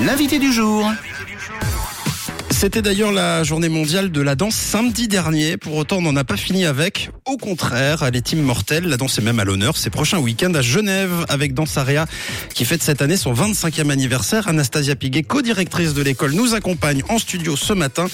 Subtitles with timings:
[0.00, 0.90] L'invité du jour.
[2.60, 5.56] C'était d'ailleurs la journée mondiale de la danse samedi dernier.
[5.56, 7.10] Pour autant, on n'en a pas fini avec.
[7.24, 9.78] Au contraire, les teams mortelles, la danse est même à l'honneur.
[9.78, 12.04] C'est prochain week-end à Genève avec Dansaria
[12.52, 14.46] qui fête cette année son 25e anniversaire.
[14.46, 18.08] Anastasia Piguet, co-directrice de l'école, nous accompagne en studio ce matin.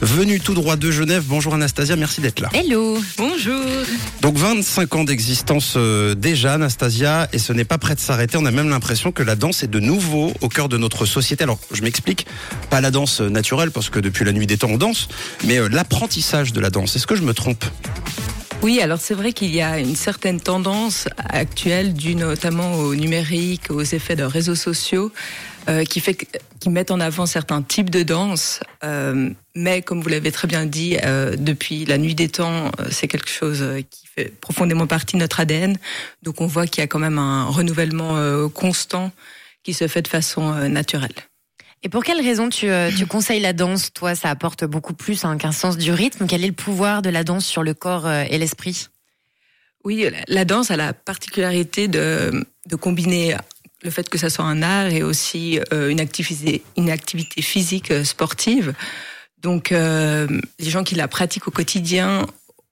[0.00, 1.22] Venue tout droit de Genève.
[1.28, 2.48] Bonjour Anastasia, merci d'être là.
[2.52, 3.64] Hello, bonjour.
[4.22, 8.38] Donc 25 ans d'existence euh, déjà, Anastasia, et ce n'est pas prêt de s'arrêter.
[8.38, 11.44] On a même l'impression que la danse est de nouveau au cœur de notre société.
[11.44, 12.26] Alors, je m'explique,
[12.70, 15.08] pas la danse naturelle, parce que depuis la nuit des temps on danse,
[15.44, 16.96] mais euh, l'apprentissage de la danse.
[16.96, 17.64] Est-ce que je me trompe?
[18.62, 23.70] Oui, alors c'est vrai qu'il y a une certaine tendance actuelle due notamment au numérique,
[23.70, 25.12] aux effets de réseaux sociaux,
[25.68, 26.16] euh, qui fait
[26.60, 28.60] qui mettent en avant certains types de danse.
[28.84, 30.96] Euh, mais comme vous l'avez très bien dit,
[31.36, 35.76] depuis la nuit des temps, c'est quelque chose qui fait profondément partie de notre ADN.
[36.22, 39.12] Donc on voit qu'il y a quand même un renouvellement constant
[39.62, 41.12] qui se fait de façon naturelle.
[41.84, 45.26] Et pour quelle raison tu, euh, tu conseilles la danse Toi, ça apporte beaucoup plus
[45.26, 46.26] hein, qu'un sens du rythme.
[46.26, 48.88] Quel est le pouvoir de la danse sur le corps euh, et l'esprit?
[49.84, 53.36] Oui, la- danse a la particularité de, de combiner
[53.82, 57.92] le fait que ça soit un art et aussi euh, une, activité, une activité physique
[58.02, 58.72] sportive.
[59.42, 60.26] Donc, euh,
[60.58, 62.26] les gens qui la pratiquent au quotidien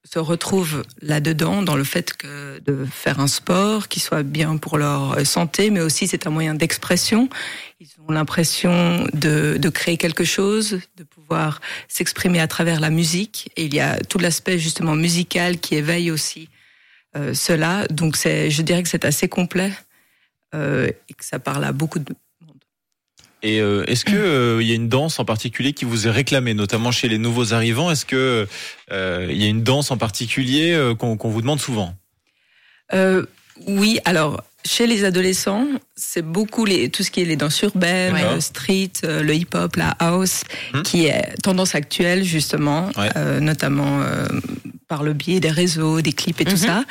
[0.04, 4.78] se retrouvent là-dedans dans le fait que de faire un sport qui soit bien pour
[4.78, 7.28] leur santé, mais aussi c'est un moyen d'expression.
[7.82, 13.50] Ils ont l'impression de, de créer quelque chose, de pouvoir s'exprimer à travers la musique.
[13.56, 16.48] Et il y a tout l'aspect justement musical qui éveille aussi
[17.16, 17.88] euh, cela.
[17.88, 19.72] Donc c'est, je dirais que c'est assez complet
[20.54, 22.56] euh, et que ça parle à beaucoup de monde.
[23.42, 26.54] Et euh, est-ce que il y a une danse en particulier qui vous est réclamée,
[26.54, 27.90] notamment chez les nouveaux arrivants?
[27.90, 28.46] Est-ce que
[28.92, 31.96] il y a une danse en particulier qu'on qu'on vous demande souvent?
[33.66, 38.14] Oui, alors chez les adolescents, c'est beaucoup les, tout ce qui est les danses urbaines,
[38.14, 38.34] Ouais.
[38.34, 40.82] le street, euh, le hip-hop, la house, Hmm.
[40.82, 43.10] qui est tendance actuelle justement, Ouais.
[43.16, 44.26] euh, notamment euh,
[44.88, 46.56] par le biais des réseaux, des clips et tout Mhm.
[46.56, 46.84] ça.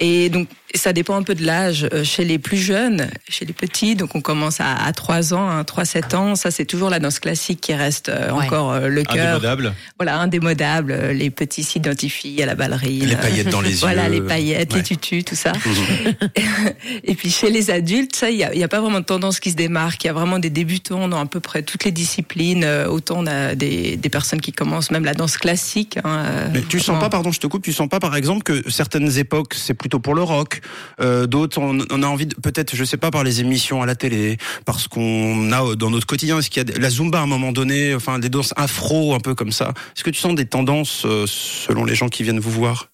[0.00, 1.88] Et donc ça dépend un peu de l'âge.
[1.92, 5.48] Euh, Chez les plus jeunes, chez les petits, donc on commence à, à 3 ans,
[5.50, 8.46] hein, 3-7 ans, ça c'est toujours la danse classique qui reste euh, Ouais.
[8.46, 9.36] encore euh, le cœur.
[9.36, 10.94] Indémodable Voilà, indémodable.
[11.12, 13.06] Les petits s'identifient à la ballerine.
[13.06, 14.14] Les paillettes dans les Voilà, yeux.
[14.14, 14.78] les paillettes, Ouais.
[14.78, 15.52] les tutus, tout ça.
[17.04, 19.04] Et puis chez les adultes, ça, il n'y a, il y a pas vraiment de
[19.04, 20.04] tendance qui se démarque.
[20.04, 22.64] Il y a vraiment des débutants dans à peu près toutes les disciplines.
[22.88, 25.98] Autant on a des, des personnes qui commencent même la danse classique.
[26.04, 28.68] hein, Mais tu sens pas, pardon, je te coupe, tu sens pas par exemple que
[28.70, 30.60] certaines époques c'est plutôt pour le rock,
[31.00, 33.86] euh, d'autres on, on a envie de peut-être, je sais pas, par les émissions à
[33.86, 37.18] la télé, parce qu'on a euh, dans notre quotidien, est-ce qu'il y a la zumba
[37.18, 39.72] à un moment donné, enfin des danses afro un peu comme ça.
[39.96, 42.88] Est-ce que tu sens des tendances euh, selon les gens qui viennent vous voir?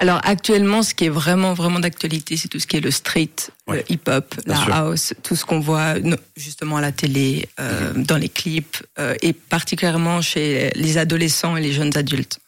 [0.00, 3.30] Alors actuellement, ce qui est vraiment vraiment d'actualité, c'est tout ce qui est le street,
[3.68, 3.76] Ouais.
[3.88, 4.74] le hip-hop, la sûr.
[4.74, 5.94] house, tout ce qu'on voit
[6.36, 8.02] justement à la télé, euh, Mhm.
[8.04, 12.40] dans les clips, euh, et particulièrement chez les adolescents et les jeunes adultes.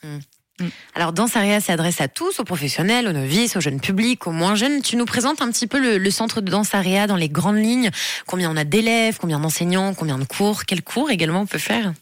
[0.95, 4.81] Alors, Dansaria s'adresse à tous, aux professionnels, aux novices, aux jeunes publics, aux moins jeunes.
[4.83, 7.91] Tu nous présentes un petit peu le, le centre de Dansaria dans les grandes lignes.
[8.27, 11.93] Combien on a d'élèves, combien d'enseignants, combien de cours, quels cours également on peut faire?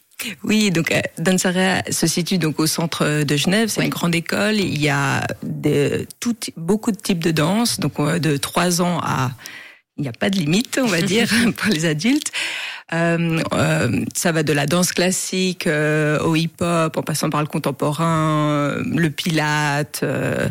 [0.43, 3.67] Oui, donc euh, Dansaria se situe donc au centre de Genève.
[3.67, 3.87] C'est Oui.
[3.87, 4.55] une grande école.
[4.55, 8.99] Il y a de, tout, beaucoup de types de danse, donc euh, de 3 ans
[9.03, 9.31] à
[9.97, 12.31] il n'y a pas de limite, on va dire, pour les adultes.
[12.93, 17.47] Euh, euh, ça va de la danse classique euh, au hip-hop, en passant par le
[17.47, 20.49] contemporain, le pilate, le,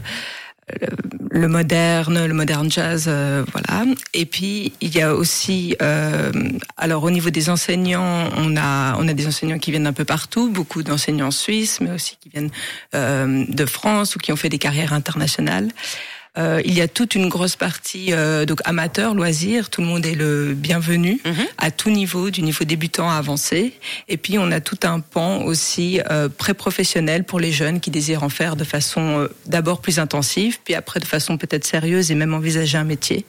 [1.31, 3.85] le moderne, le moderne jazz, euh, voilà.
[4.15, 6.33] Et puis il y a aussi, euh,
[6.77, 10.05] alors au niveau des enseignants, on a on a des enseignants qui viennent un peu
[10.05, 12.51] partout, beaucoup d'enseignants suisses, mais aussi qui viennent
[12.95, 15.69] euh, de France ou qui ont fait des carrières internationales.
[16.37, 20.05] Euh, il y a toute une grosse partie euh, donc amateur, loisirs, tout le monde
[20.05, 21.47] est le bienvenu Mhm.
[21.59, 23.73] à tout niveau, du niveau débutant à avancé.
[24.09, 28.25] Et puis on a tout un pan aussi euh, pré-professionnel pour les jeunes qui désirent
[28.25, 32.17] en faire de façon euh, d'abord plus intensive, puis après de façon peut-être sérieuse et
[32.17, 33.25] même envisager un métier.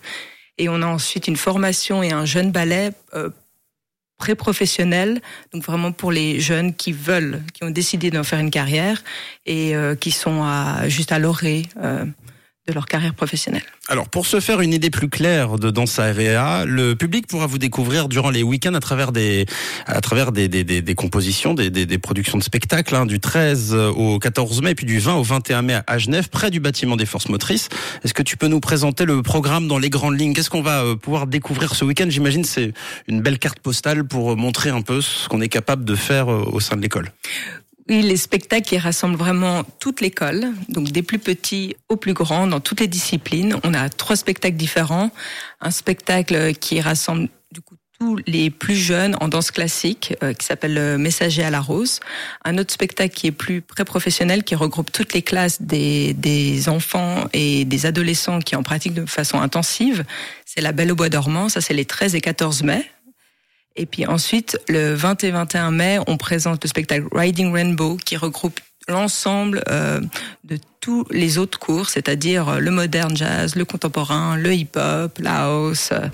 [0.57, 3.29] Et on a ensuite une formation et un jeune ballet euh,
[4.17, 5.21] pré-professionnel,
[5.53, 9.03] donc vraiment pour les jeunes qui veulent, qui ont décidé d'en faire une carrière
[9.45, 12.05] et euh, qui sont à, juste à l'orée euh,
[12.67, 13.63] de leur carrière professionnelle.
[13.87, 17.59] Alors, pour se faire une idée plus claire de Danse Area, le public pourra vous
[17.59, 19.45] découvrir durant les week-ends à travers des,
[19.85, 23.19] à travers des, des, des, des compositions, des, des, des productions de spectacles, hein, du
[23.19, 26.95] 13 au 14 mai, puis du 20 au 21 mai à Genève, près du bâtiment
[26.95, 27.69] des forces motrices.
[28.03, 30.33] Est-ce que tu peux nous présenter le programme dans les grandes lignes?
[30.33, 32.07] Qu'est-ce qu'on va euh, pouvoir découvrir ce week-end?
[32.09, 32.73] J'imagine c'est
[33.07, 36.31] une belle carte postale pour euh, montrer un peu ce qu'on est capable de faire
[36.31, 37.11] euh, au sein de l'école.
[37.87, 42.47] Oui, les spectacles qui rassemblent vraiment toute l'école, donc des plus petits aux plus grands,
[42.47, 43.57] dans toutes les disciplines.
[43.63, 45.11] On a trois spectacles différents.
[45.61, 50.45] Un spectacle qui rassemble du coup tous les plus jeunes en danse classique euh, qui
[50.45, 51.99] s'appelle le Messager à la rose.
[52.43, 57.29] Un autre spectacle qui est plus pré-professionnel qui regroupe toutes les classes des, des enfants
[57.33, 60.03] et des adolescents qui en pratiquent de façon intensive.
[60.43, 62.89] C'est la Belle au Bois dormant, ça c'est les 13 et 14 mai.
[63.75, 68.15] Et puis ensuite, le 20 et 21 mai, on présente le spectacle Riding Rainbow qui
[68.15, 69.99] regroupe l'ensemble euh,
[70.43, 75.45] de tous les autres cours, c'est-à-dire euh, le moderne jazz, le contemporain, le hip-hop, la
[75.45, 75.89] house.
[75.91, 76.09] euh,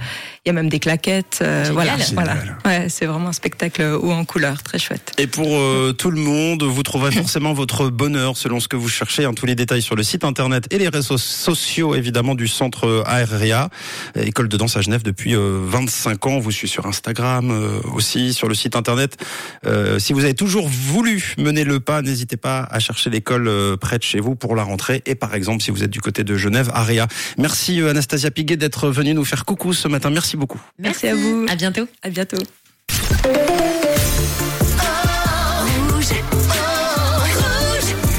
[0.45, 1.39] Il y a même des claquettes.
[1.41, 2.35] euh, voilà, voilà.
[2.65, 5.11] Ouais, c'est vraiment un spectacle haut en couleur, très chouette.
[5.17, 8.87] Et pour euh, tout le monde, vous trouverez forcément votre bonheur selon ce que vous
[8.87, 9.25] cherchez.
[9.25, 13.03] hein, tous les détails sur le site internet et les réseaux sociaux évidemment du centre
[13.05, 13.67] AREA,
[14.15, 16.39] euh, école de danse à Genève depuis euh, 25 ans.
[16.39, 19.17] Vous suit sur Instagram euh, aussi, sur le site internet.
[19.65, 23.75] Euh, si vous avez toujours voulu mener le pas, n'hésitez pas à chercher l'école euh,
[23.75, 25.01] près de chez vous pour la rentrée.
[25.05, 27.07] Et par exemple, si vous êtes du côté de Genève, AREA.
[27.37, 30.09] Merci euh, Anastasia Piguet d'être venue nous faire coucou ce matin.
[30.09, 30.61] Merci beaucoup.
[30.79, 31.45] Merci à vous.
[31.49, 31.87] À bientôt.
[32.03, 32.37] À bientôt.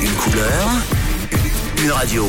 [0.01, 0.69] Une couleur,
[1.83, 2.27] une radio.